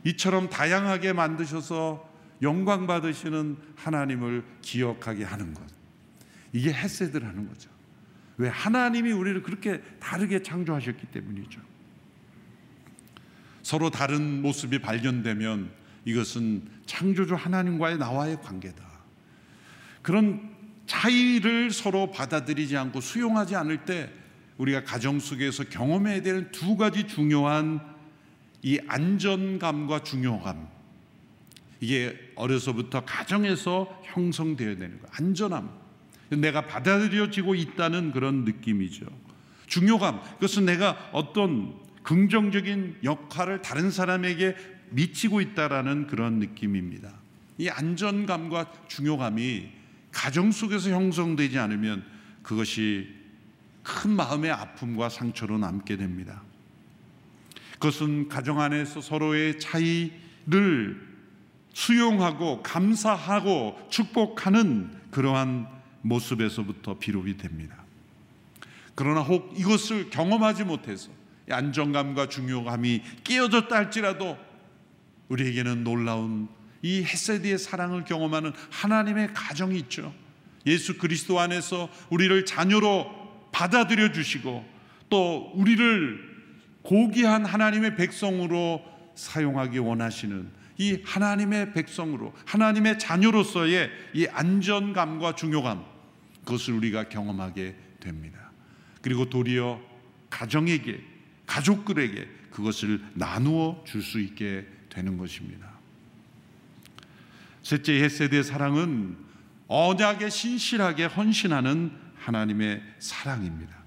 [0.04, 2.06] 이처럼 다양하게 만드셔서
[2.42, 5.64] 영광 받으시는 하나님을 기억하게 하는 것.
[6.52, 7.70] 이게 헤세드를 하는 거죠.
[8.36, 11.60] 왜 하나님이 우리를 그렇게 다르게 창조하셨기 때문이죠.
[13.62, 15.70] 서로 다른 모습이 발견되면
[16.04, 18.91] 이것은 창조주 하나님과의 나와의 관계다.
[20.02, 20.50] 그런
[20.86, 24.10] 차이를 서로 받아들이지 않고 수용하지 않을 때
[24.58, 27.80] 우리가 가정 속에서 경험해야 되는 두 가지 중요한
[28.62, 30.68] 이 안전감과 중요감
[31.80, 35.06] 이게 어려서부터 가정에서 형성되어야 되는 거예요.
[35.10, 35.82] 안전함.
[36.30, 39.06] 내가 받아들여지고 있다는 그런 느낌이죠.
[39.66, 40.22] 중요감.
[40.34, 44.54] 그것은 내가 어떤 긍정적인 역할을 다른 사람에게
[44.90, 47.12] 미치고 있다라는 그런 느낌입니다.
[47.58, 49.81] 이 안전감과 중요감이
[50.12, 52.05] 가정 속에서 형성되지 않으면
[52.42, 53.09] 그것이
[53.83, 56.42] 큰 마음의 아픔과 상처로 남게 됩니다.
[57.72, 61.12] 그것은 가정 안에서 서로의 차이를
[61.72, 65.66] 수용하고 감사하고 축복하는 그러한
[66.03, 67.83] 모습에서부터 비롯이 됩니다.
[68.94, 71.11] 그러나 혹 이것을 경험하지 못해서
[71.51, 74.38] 안정감과 중요감이 끼어졌다 할지라도
[75.29, 76.48] 우리에게는 놀라운
[76.82, 80.12] 이 헤세드의 사랑을 경험하는 하나님의 가정이 있죠.
[80.66, 84.64] 예수 그리스도 안에서 우리를 자녀로 받아들여 주시고
[85.08, 86.32] 또 우리를
[86.82, 88.82] 고귀한 하나님의 백성으로
[89.14, 95.84] 사용하기 원하시는 이 하나님의 백성으로 하나님의 자녀로서의 이 안전감과 중요감
[96.44, 98.50] 그것을 우리가 경험하게 됩니다.
[99.00, 99.80] 그리고 도리어
[100.30, 101.00] 가정에게
[101.46, 105.71] 가족들에게 그것을 나누어 줄 수 있게 되는 것입니다.
[107.62, 109.16] 셋째 헤세드의 사랑은
[109.68, 113.83] 언약에 신실하게 헌신하는 하나님의 사랑입니다.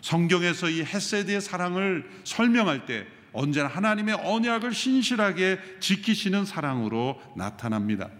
[0.00, 8.10] 성경에서 이 헤세드의 사랑을 설명할 때 언제나 하나님의 언약을 신실하게 지키시는 사랑으로 나타납니다.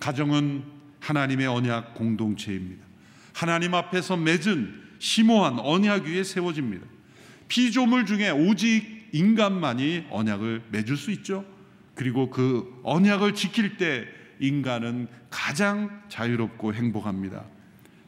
[0.00, 0.64] 가정은
[1.00, 2.84] 하나님의 언약 공동체입니다.
[3.32, 6.86] 하나님 앞에서 맺은 심오한 언약 위에 세워집니다.
[7.48, 11.44] 피조물 중에 오직 인간만이 언약을 맺을 수 있죠.
[11.94, 14.06] 그리고 그 언약을 지킬 때
[14.40, 17.44] 인간은 가장 자유롭고 행복합니다.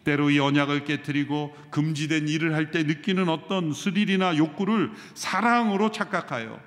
[0.04, 6.60] 때로 이 언약을 깨뜨리고 금지된 일을 할 때 느끼는 어떤 스릴이나 욕구를 사랑으로 착각하여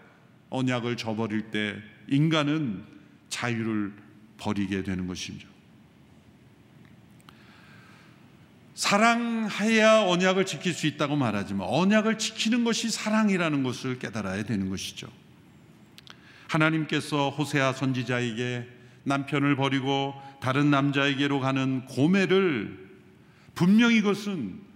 [0.50, 1.76] 언약을 저버릴 때
[2.08, 2.84] 인간은
[3.30, 3.94] 자유를
[4.38, 5.48] 버리게 되는 것이죠.
[8.74, 15.08] 사랑해야 언약을 지킬 수 있다고 말하지만 언약을 지키는 것이 사랑이라는 것을 깨달아야 되는 것이죠.
[16.48, 18.68] 하나님께서 호세아 선지자에게
[19.04, 22.88] 남편을 버리고 다른 남자에게로 가는 고매를
[23.56, 24.68] 분명히 이것은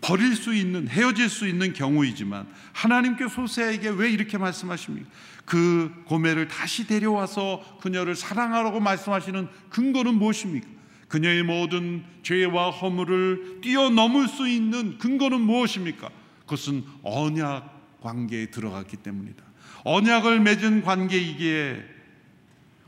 [0.00, 5.08] 버릴 수 있는 헤어질 수 있는 경우이지만 하나님께 소세에게 왜 이렇게 말씀하십니까?
[5.44, 10.66] 그 고매를 다시 데려와서 그녀를 사랑하라고 말씀하시는 근거는 무엇입니까?
[11.08, 16.08] 그녀의 모든 죄와 허물을 뛰어넘을 수 있는 근거는 무엇입니까?
[16.40, 19.49] 그것은 언약 관계에 들어갔기 때문이다.
[19.84, 21.84] 언약을 맺은 관계이기에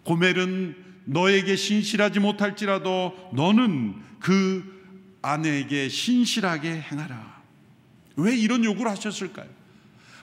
[0.05, 7.42] 고멜은 너에게 신실하지 못할지라도 너는 그 아내에게 신실하게 행하라.
[8.16, 9.48] 왜 이런 요구를 하셨을까요?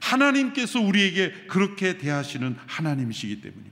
[0.02, 3.70] 하나님께서 우리에게 그렇게 대하시는 하나님이시기 때문입니다.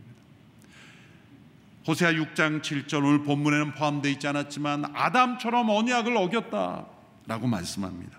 [1.87, 8.17] 호세아 6장 7절 오늘 본문에는 포함되어 있지 않았지만 아담처럼 언약을 어겼다라고 말씀합니다.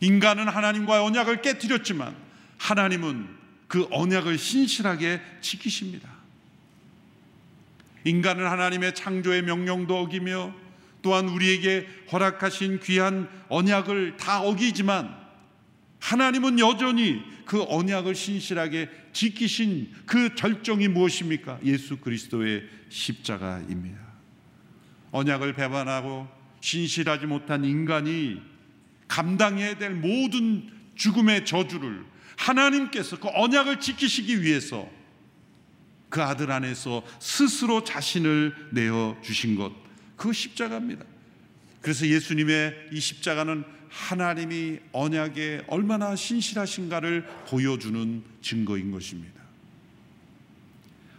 [0.00, 2.16] 인간은 하나님과의 언약을 깨뜨렸지만
[2.56, 3.37] 하나님은
[3.68, 6.08] 그 언약을 신실하게 지키십니다.
[8.04, 10.54] 인간은 하나님의 창조의 명령도 어기며
[11.02, 15.16] 또한 우리에게 허락하신 귀한 언약을 다 어기지만
[16.00, 21.60] 하나님은 여전히 그 언약을 신실하게 지키신 그 절정이 무엇입니까?
[21.64, 23.98] 예수 그리스도의 십자가입니다.
[25.10, 26.28] 언약을 배반하고
[26.60, 28.40] 신실하지 못한 인간이
[29.08, 32.04] 감당해야 될 모든 죽음의 저주를
[32.38, 34.88] 하나님께서 그 언약을 지키시기 위해서
[36.08, 39.72] 그 아들 안에서 스스로 자신을 내어 주신 것,
[40.16, 41.04] 그 십자가입니다.
[41.82, 49.38] 그래서 예수님의 이 십자가는 하나님이 언약에 얼마나 신실하신가를 보여주는 증거인 것입니다.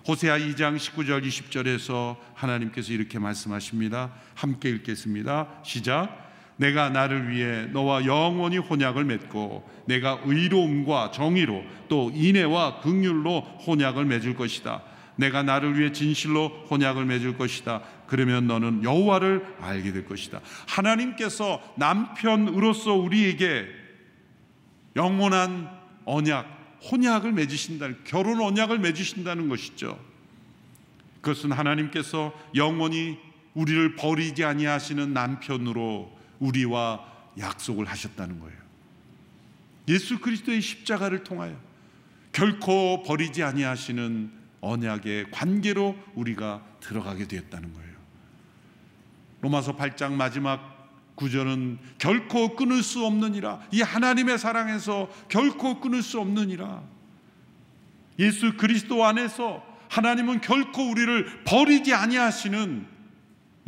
[0.07, 4.13] 호세아 2장 19절 20절에서 하나님께서 이렇게 말씀하십니다.
[4.33, 5.61] 함께 읽겠습니다.
[5.63, 6.28] 시작.
[6.59, 14.35] 내가 나를 위해 너와 영원히 혼약을 맺고 내가 의로움과 정의로 또 인애와 긍휼로 혼약을 맺을
[14.35, 14.83] 것이다.
[15.15, 17.81] 내가 나를 위해 진실로 혼약을 맺을 것이다.
[18.07, 20.41] 그러면 너는 여호와를 알게 될 것이다.
[20.67, 23.65] 하나님께서 남편으로서 우리에게
[24.97, 25.69] 영원한
[26.03, 29.97] 언약, 혼약을 맺으신다는 결혼 언약을 맺으신다는 것이죠.
[31.21, 33.17] 그것은 하나님께서 영원히
[33.53, 37.05] 우리를 버리지 아니하시는 남편으로 우리와
[37.37, 38.57] 약속을 하셨다는 거예요.
[39.87, 41.59] 예수 그리스도의 십자가를 통하여
[42.31, 47.89] 결코 버리지 아니하시는 언약의 관계로 우리가 들어가게 되었다는 거예요.
[49.41, 50.77] 로마서 8장 마지막
[51.15, 53.61] 구절은 결코 끊을 수 없느니라.
[53.71, 56.83] 이 하나님의 사랑에서 결코 끊을 수 없느니라.
[58.19, 62.98] 예수 그리스도 안에서 하나님은 결코 우리를 버리지 아니하시는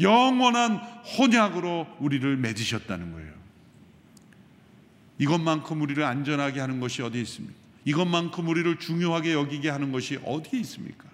[0.01, 0.77] 영원한
[1.17, 3.31] 혼약으로 우리를 맺으셨다는 거예요.
[5.19, 7.55] 이것만큼 우리를 안전하게 하는 것이 어디 있습니까?
[7.85, 11.09] 이것만큼 우리를 중요하게 여기게 하는 것이 어디에 있습니까?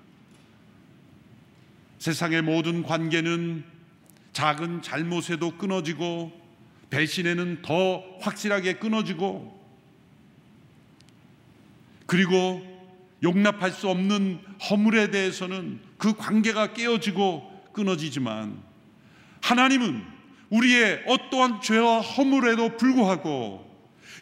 [2.00, 3.63] 세상의 모든 관계는
[4.34, 6.32] 작은 잘못에도 끊어지고
[6.89, 9.58] 배신에는 더 확실하게 끊어지고
[12.06, 12.62] 그리고
[13.23, 18.62] 용납할 수 없는 허물에 대해서는 그 관계가 깨어지고 끊어지지만
[19.47, 20.03] 하나님은
[20.49, 23.65] 우리의 어떠한 죄와 허물에도 불구하고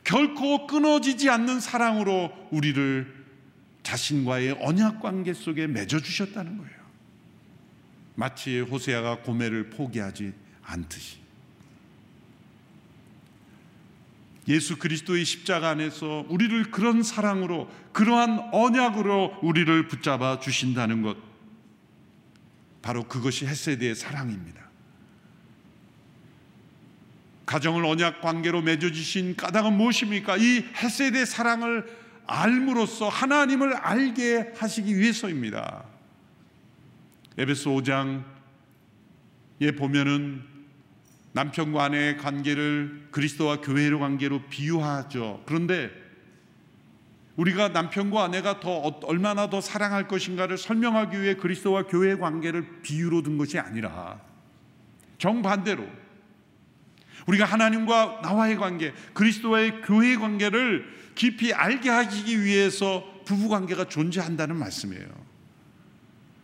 [0.03, 3.25] 결코 끊어지지 않는 사랑으로 우리를
[3.81, 6.75] 자신과의 언약 관계 속에 맺어 주셨다는 거예요.
[8.13, 11.17] 마치 호세아가 고매를 포기하지 않듯이
[14.47, 21.17] 예수 그리스도의 십자가 안에서 우리를 그런 사랑으로 그러한 언약으로 우리를 붙잡아 주신다는 것
[22.83, 24.64] 바로 그것이 헤세드의 사랑입니다.
[27.45, 30.37] 가정을 언약 관계로 맺어 주신 까닭은 무엇입니까?
[30.37, 31.85] 이 헤세드의 사랑을
[32.27, 35.83] 알므로써 하나님을 알게 하시기 위해서입니다.
[37.37, 38.23] 에베소 5장에
[39.77, 40.43] 보면은
[41.33, 45.43] 남편과 아내의 관계를 그리스도와 교회의 관계로 비유하죠.
[45.45, 45.91] 그런데
[47.35, 53.21] 우리가 남편과 아내가 더 어, 얼마나 더 사랑할 것인가를 설명하기 위해 그리스도와 교회의 관계를 비유로
[53.21, 54.21] 든 것이 아니라
[55.17, 55.85] 정반대로
[57.25, 60.85] 우리가 하나님과 나와의 관계, 그리스도와의 교회의 관계를
[61.15, 65.25] 깊이 알게 하기 위해서 부부 관계가 존재한다는 말씀이에요.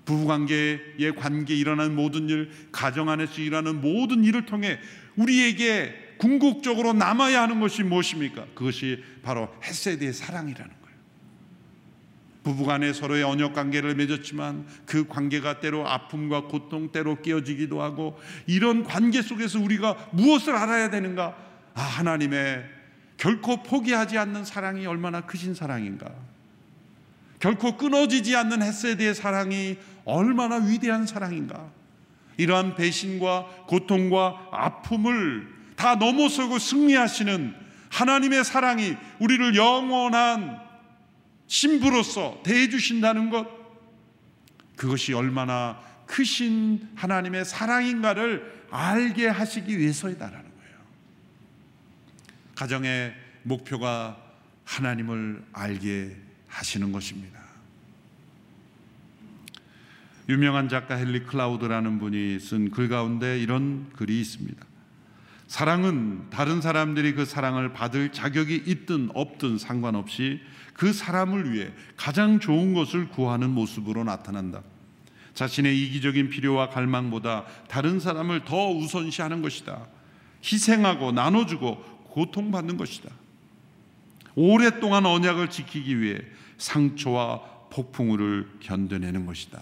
[0.06, 4.80] 부부 관계의 관계 일어나는 모든 일, 가정 안에서 일어나는 모든 일을 통해
[5.16, 8.48] 우리에게 궁극적으로 남아야 하는 것이 무엇입니까?
[8.56, 10.81] 그것이 바로 햇세드의 사랑이라는
[12.44, 19.22] 부부간에 서로의 언약 관계를 맺었지만 그 관계가 때로 아픔과 고통 때로 깨어지기도 하고 이런 관계
[19.22, 21.36] 속에서 우리가 무엇을 알아야 되는가?
[21.76, 22.66] 아, 하나님의
[23.18, 26.12] 결코 포기하지 않는 사랑이 얼마나 크신 사랑인가?
[27.40, 31.70] 결코 끊어지지 않는 햇세드의 사랑이 얼마나 위대한 사랑인가?
[32.38, 37.54] 이러한 배신과 고통과 아픔을 다 넘어서고 승리하시는
[37.90, 40.71] 하나님의 사랑이 우리를 영원한
[41.52, 43.46] 신부로서 대해 주신다는 것
[44.78, 50.78] 그것이 얼마나 크신 하나님의 사랑인가를 알게 하시기 위해서이다라는 거예요.
[52.56, 54.18] 가정의 목표가
[54.64, 56.16] 하나님을 알게
[56.48, 57.42] 하시는 것입니다.
[60.30, 64.66] 유명한 작가 헨리 클라우드라는 분이 쓴 글 가운데 이런 글이 있습니다.
[65.52, 70.40] 사랑은 다른 사람들이 그 사랑을 받을 자격이 있든 없든 상관없이
[70.74, 74.62] 그 사람을 위해 가장 좋은 것을 구하는 모습으로 나타난다.
[75.34, 79.88] 자신의 이기적인 필요와 갈망보다 다른 사람을 더 우선시하는 것이다.
[80.42, 83.10] 희생하고 나눠주고 고통받는 것이다.
[84.36, 86.18] 오랫동안 언약을 지키기 위해
[86.60, 89.62] 상처와 폭풍우를 견뎌내는 것이다.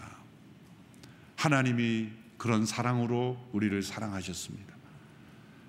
[1.36, 4.79] 하나님이 그런 사랑으로 우리를 사랑하셨습니다.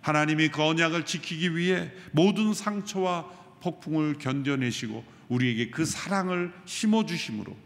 [0.03, 3.29] 하나님이 그 언약을 지키기 위해 모든 상처와
[3.61, 7.57] 폭풍을 견뎌내시고 우리에게 그 사랑을 심어 주심으로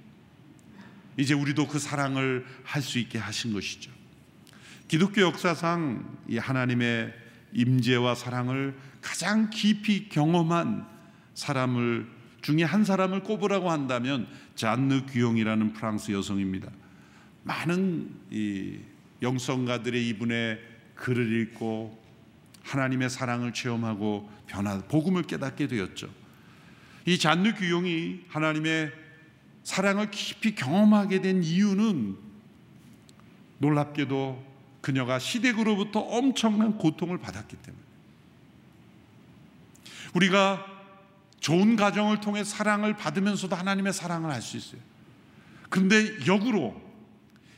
[1.16, 3.92] 이제 우리도 그 사랑을 할 수 있게 하신 것이죠.
[4.88, 7.14] 기독교 역사상 이 하나님의
[7.52, 10.86] 임재와 사랑을 가장 깊이 경험한
[11.34, 12.08] 사람을
[12.42, 16.70] 중에 한 사람을 꼽으라고 한다면 잔느 귀용이라는 프랑스 여성입니다.
[17.44, 18.78] 많은 이
[19.22, 20.60] 영성가들의 이분의
[20.94, 22.03] 글을 읽고
[22.64, 26.08] 하나님의 사랑을 체험하고 변화 복음을 깨닫게 되었죠.
[27.06, 28.92] 이 잔느 귀용이 하나님의
[29.62, 32.16] 사랑을 깊이 경험하게 된 이유는
[33.58, 37.84] 놀랍게도 그녀가 시댁으로부터 엄청난 고통을 받았기 때문에
[40.14, 40.66] 우리가
[41.40, 44.80] 좋은 가정을 통해 사랑을 받으면서도 하나님의 사랑을 알 수 있어요.
[45.68, 46.80] 그런데 역으로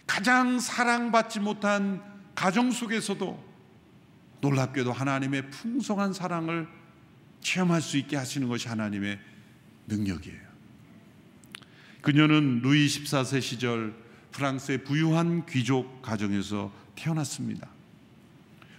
[0.07, 2.03] 가장 사랑받지 못한
[2.35, 3.46] 가정 속에서도
[4.41, 6.69] 놀랍게도 하나님의 풍성한 사랑을
[7.41, 9.19] 체험할 수 있게 하시는 것이 하나님의
[9.87, 10.47] 능력이에요.
[12.03, 13.95] 그녀는 루이 14세 시절
[14.33, 17.69] 프랑스의 부유한 귀족 가정에서 태어났습니다.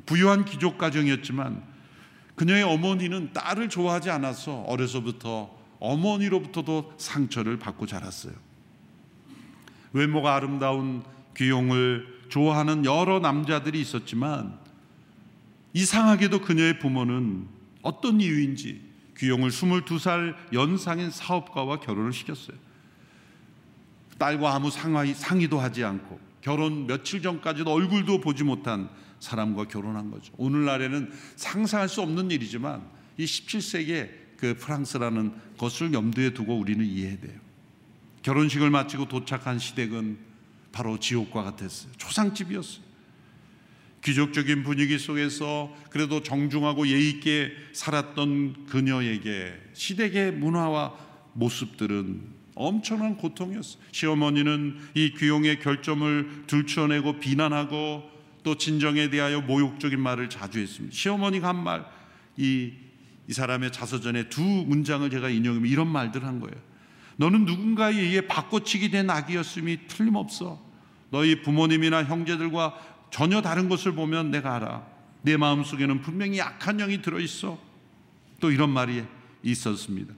[0.05, 1.63] 부유한 귀족 가정이었지만
[2.35, 8.33] 그녀의 어머니는 딸을 좋아하지 않아서 어려서부터 어머니로부터도 상처를 받고 자랐어요.
[9.93, 11.03] 외모가 아름다운
[11.35, 14.59] 귀용을 좋아하는 여러 남자들이 있었지만
[15.73, 17.47] 이상하게도 그녀의 부모는
[17.81, 18.81] 어떤 이유인지
[19.17, 22.57] 귀용을 22살 연상인 사업가와 결혼을 시켰어요.
[24.17, 30.33] 딸과 아무 상의, 상의도 하지 않고 결혼 며칠 전까지도 얼굴도 보지 못한 사람과 결혼한 거죠.
[30.37, 37.39] 오늘날에는 상상할 수 없는 일이지만 이 17세기의 그 프랑스라는 것을 염두에 두고 우리는 이해해야 돼요.
[38.21, 40.19] 결혼식을 마치고 도착한 시댁은
[40.71, 41.91] 바로 지옥과 같았어요.
[41.97, 42.86] 초상집이었어요.
[44.07, 50.93] 귀족적인 분위기 속에서 그래도 정중하고 예의 있게 살았던 그녀에게 시댁의 문화와
[51.33, 52.21] 모습들은
[52.55, 53.83] 엄청난 고통이었어요.
[53.91, 58.09] 시어머니는 이 귀용의 결점을 들춰내고 비난하고
[58.43, 60.95] 또 진정에 대하여 모욕적인 말을 자주 했습니다.
[60.95, 61.85] 시어머니가 한 말,
[62.37, 62.71] 이,
[63.27, 66.55] 이 사람의 자서전에 두 문장을 제가 인용하면 이런 말들 한 거예요.
[67.17, 70.65] 너는 누군가에 의해 바꿔치기 된 아기였음이 틀림없어.
[71.09, 74.85] 너희 부모님이나 형제들과 전혀 다른 것을 보면 내가 알아.
[75.21, 77.59] 내 마음 속에는 분명히 악한 영이 들어 있어.
[78.39, 79.03] 또 이런 말이
[79.43, 80.13] 있었습니다.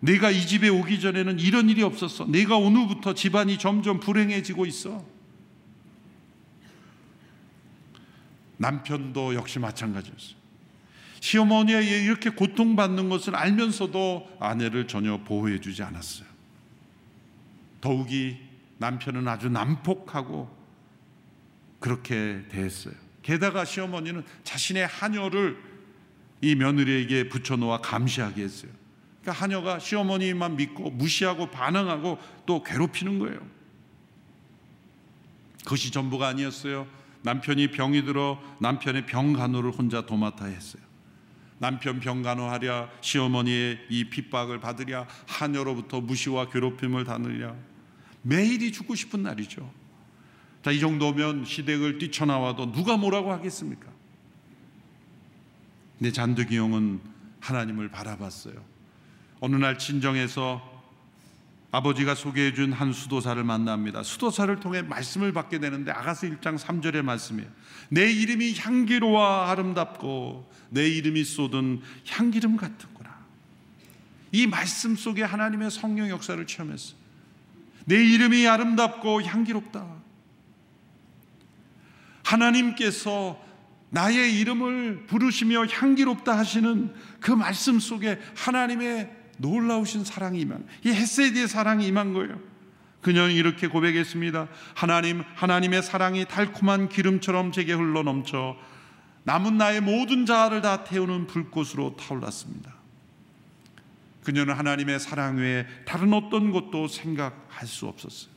[0.00, 2.26] 내가 이 집에 오기 전에는 이런 일이 없었어.
[2.26, 5.04] 내가 오늘부터 집안이 점점 불행해지고 있어.
[8.58, 10.36] 남편도 역시 마찬가지였어요.
[11.20, 16.28] 시어머니에 이렇게 고통받는 것을 알면서도 아내를 전혀 보호해주지 않았어요.
[17.80, 18.36] 더욱이
[18.78, 20.53] 남편은 아주 난폭하고
[21.84, 22.94] 그렇게 대했어요.
[23.20, 25.62] 게다가 시어머니는 자신의 하녀를
[26.40, 28.70] 이 며느리에게 붙여놓아 감시하게 했어요.
[29.20, 33.38] 그러니까 하녀가 시어머니만 믿고 무시하고 반항하고 또 괴롭히는 거예요.
[35.62, 36.86] 그것이 전부가 아니었어요.
[37.20, 40.82] 남편이 병이 들어 남편의 병 간호를 혼자 도맡아 했어요.
[41.58, 47.54] 남편 병 간호하랴 시어머니의 이 핍박을 받으랴 하녀로부터 무시와 괴롭힘을 당느랴
[48.22, 49.83] 매일이 죽고 싶은 날이죠.
[50.64, 53.86] 자, 이 정도면 시댁을 뛰쳐나와도 누가 뭐라고 하겠습니까?
[55.98, 57.00] 근데 잔득이 형은
[57.40, 58.54] 하나님을 바라봤어요.
[59.40, 60.72] 어느 날 친정에서
[61.70, 64.02] 아버지가 소개해 준 한 수도사를 만납니다.
[64.02, 67.50] 수도사를 통해 말씀을 받게 되는데 아가서 1장 3절의 말씀이에요.
[67.90, 73.14] 내 이름이 향기로와 아름답고 내 이름이 쏟은 향기름 같았구나.
[74.32, 76.96] 이 말씀 속에 하나님의 성령 역사를 체험했어요.
[77.84, 79.93] 내 이름이 아름답고 향기롭다.
[82.34, 83.42] 하나님께서
[83.90, 91.86] 나의 이름을 부르시며 향기롭다 하시는 그 말씀 속에 하나님의 놀라우신 사랑이 임한 이 헤세디의 사랑이
[91.86, 92.40] 임한 거예요.
[93.02, 94.48] 그녀는 이렇게 고백했습니다.
[94.74, 98.56] 하나님 하나님의 사랑이 달콤한 기름처럼 제게 흘러 넘쳐
[99.24, 102.74] 남은 나의 모든 자아를 다 태우는 불꽃으로 타올랐습니다.
[104.24, 108.33] 그녀는 하나님의 사랑 외에 다른 어떤 것도 생각할 수 없었어요.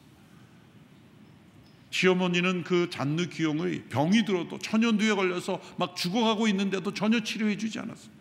[1.98, 8.12] 시어머니는 그 잔느 기용의 병이 들어도 천연두에 걸려서 막 죽어가고 있는데도 전혀 치료해 주지 않았어요.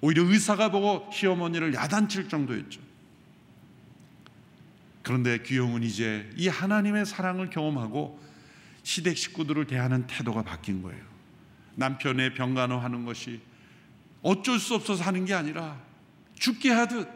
[0.00, 2.80] 오히려 의사가 보고 시어머니를 야단칠 정도였죠.
[5.02, 8.18] 그런데 귀영은 이제 이 하나님의 사랑을 경험하고
[8.82, 11.04] 시댁 식구들을 대하는 태도가 바뀐 거예요.
[11.74, 13.42] 남편의 병간호하는 것이
[14.22, 15.78] 어쩔 수 없어서 하는 게 아니라
[16.38, 17.08] 죽게 하듯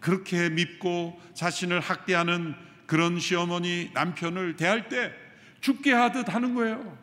[0.00, 5.12] 그렇게 믿고 자신을 학대하는 그런 시어머니 남편을 대할 때
[5.60, 6.98] 죽게 하듯 하는 거예요.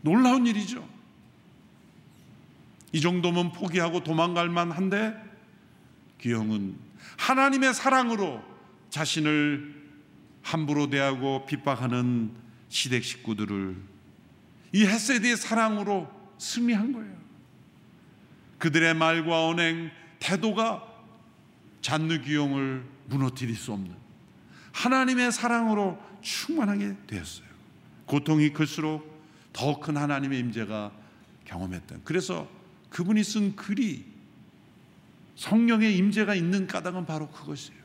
[0.00, 0.84] 놀라운 일이죠.
[2.90, 5.14] 이 정도면 포기하고 도망갈 만한데
[6.20, 6.74] 기영은
[7.16, 8.42] 하나님의 사랑으로
[8.90, 9.72] 자신을
[10.42, 12.32] 함부로 대하고 핍박하는
[12.68, 13.76] 시댁 식구들을
[14.72, 17.16] 이 헤세드의 사랑으로 승리한 거예요.
[18.58, 20.82] 그들의 말과 언행, 태도가
[21.82, 24.07] 잔느 기용을 무너뜨릴 수 없는
[24.78, 27.48] 하나님의 사랑으로 충만하게 되었어요.
[28.06, 29.18] 고통이 클수록
[29.52, 30.92] 더 큰 하나님의 임재가
[31.44, 32.02] 경험했던.
[32.04, 32.48] 그래서
[32.90, 34.04] 그분이 쓴 글이
[35.34, 37.78] 성령의 임재가 있는 까닭은 바로 그것이에요.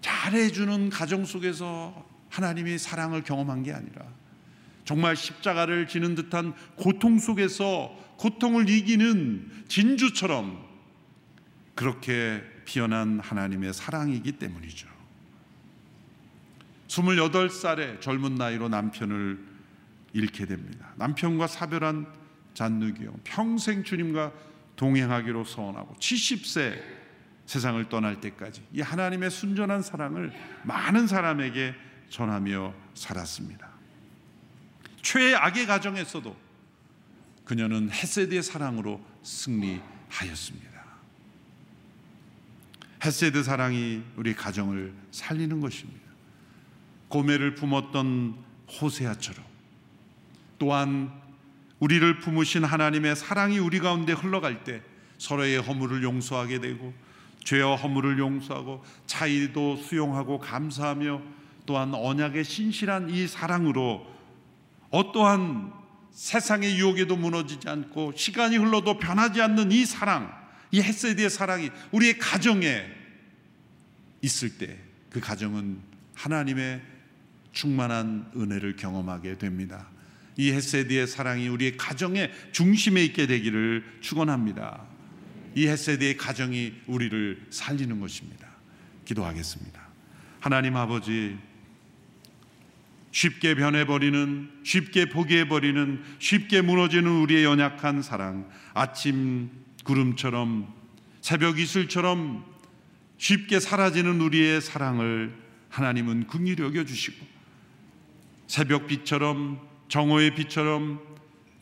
[0.00, 4.04] 잘해주는 가정 속에서 하나님의 사랑을 경험한 게 아니라
[4.84, 10.64] 정말 십자가를 지는 듯한 고통 속에서 고통을 이기는 진주처럼
[11.74, 14.97] 그렇게 피어난 하나님의 사랑이기 때문이죠.
[16.88, 19.38] 28살의 젊은 나이로 남편을
[20.12, 20.92] 잃게 됩니다.
[20.96, 22.06] 남편과 사별한
[22.54, 23.14] 잔누기요.
[23.24, 24.32] 평생 주님과
[24.76, 26.80] 동행하기로 서원하고 70세
[27.46, 30.32] 세상을 떠날 때까지 이 하나님의 순전한 사랑을
[30.64, 31.74] 많은 사람에게
[32.10, 33.68] 전하며 살았습니다.
[35.02, 36.36] 최악의 가정에서도
[37.44, 40.68] 그녀는 헤세드의 사랑으로 승리하였습니다.
[43.04, 46.07] 헤세드 사랑이 우리 가정을 살리는 것입니다.
[47.08, 48.36] 고매를 품었던
[48.80, 49.44] 호세아처럼
[50.58, 51.12] 또한
[51.78, 54.82] 우리를 품으신 하나님의 사랑이 우리 가운데 흘러갈 때
[55.18, 56.92] 서로의 허물을 용서하게 되고
[57.44, 61.22] 죄와 허물을 용서하고 차이도 수용하고 감사하며
[61.66, 64.06] 또한 언약의 신실한 이 사랑으로
[64.90, 65.72] 어떠한
[66.10, 70.32] 세상의 유혹에도 무너지지 않고 시간이 흘러도 변하지 않는 이 사랑,
[70.72, 72.84] 이 헤세드의 사랑이 우리의 가정에
[74.22, 75.80] 있을 때 그 가정은
[76.14, 76.82] 하나님의
[77.58, 79.88] 충만한 은혜를 경험하게 됩니다.
[80.36, 84.86] 이 헤세드의 사랑이 우리의 가정의 중심에 있게 되기를 축원합니다.
[85.56, 88.46] 이 헤세드의 가정이 우리를 살리는 것입니다.
[89.04, 89.80] 기도하겠습니다.
[90.38, 91.36] 하나님 아버지
[93.10, 99.50] 쉽게 변해버리는, 쉽게 포기해버리는, 쉽게 무너지는 우리의 연약한 사랑, 아침
[99.82, 100.72] 구름처럼,
[101.22, 102.44] 새벽 이슬처럼
[103.16, 105.34] 쉽게 사라지는 우리의 사랑을
[105.70, 107.37] 하나님은 긍휼히 여겨주시고,
[108.48, 111.00] 새벽빛처럼, 정오의 빛처럼,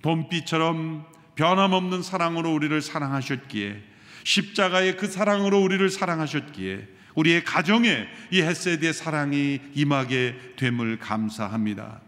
[0.02, 3.82] 봄빛처럼 변함없는 사랑으로 우리를 사랑하셨기에,
[4.24, 12.00] 십자가의 그 사랑으로 우리를 사랑하셨기에, 우리의 가정에 이 헤세드의 사랑이 임하게 됨을 감사합니다.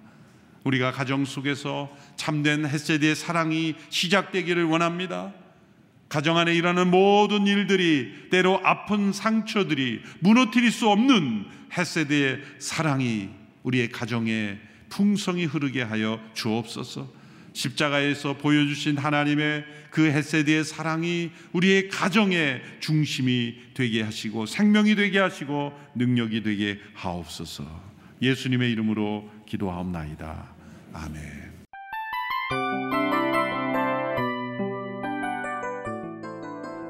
[0.64, 5.32] 우리가 가정 속에서 참된 헤세드의 사랑이 시작되기를 원합니다.
[6.08, 13.37] 가정 안에 일하는 모든 일들이 때로 아픈 상처들이 무너뜨릴 수 없는 헤세드의 사랑이
[13.68, 14.58] 우리의 가정에
[14.88, 17.06] 풍성히 흐르게 하여 주옵소서.
[17.52, 26.42] 십자가에서 보여주신 하나님의 그 헤세드의 사랑이 우리의 가정의 중심이 되게 하시고 생명이 되게 하시고 능력이
[26.42, 27.64] 되게 하옵소서.
[28.22, 30.54] 예수님의 이름으로 기도하옵나이다.
[30.94, 31.48] 아멘.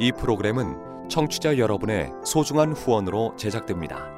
[0.00, 4.17] 이 프로그램은 청취자 여러분의 소중한 후원으로 제작됩니다.